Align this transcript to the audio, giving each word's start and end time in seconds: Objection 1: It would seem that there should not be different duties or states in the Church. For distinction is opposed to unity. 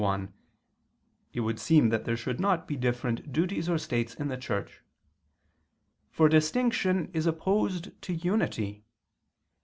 Objection 0.01 0.21
1: 0.21 0.33
It 1.33 1.39
would 1.41 1.59
seem 1.59 1.89
that 1.89 2.05
there 2.05 2.17
should 2.17 2.39
not 2.39 2.67
be 2.67 2.75
different 2.75 3.31
duties 3.31 3.69
or 3.69 3.77
states 3.77 4.15
in 4.15 4.29
the 4.29 4.35
Church. 4.35 4.81
For 6.09 6.27
distinction 6.27 7.11
is 7.13 7.27
opposed 7.27 7.91
to 8.01 8.13
unity. 8.15 8.83